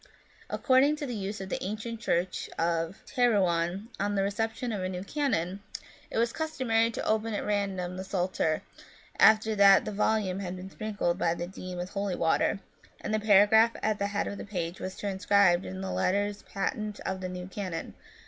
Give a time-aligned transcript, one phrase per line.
[0.49, 4.89] According to the use of the ancient church of Terouanne, on the reception of a
[4.89, 5.59] new canon,
[6.09, 8.63] it was customary to open at random the Psalter,
[9.19, 12.59] after that the volume had been sprinkled by the dean with holy water,
[12.99, 16.99] and the paragraph at the head of the page was transcribed in the letters patent
[17.01, 17.93] of the new canon.